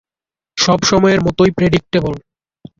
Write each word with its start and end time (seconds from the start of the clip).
সবসময়ের 0.57 1.19
মতোই 1.25 1.51
প্রেডিক্টেবল। 1.51 2.15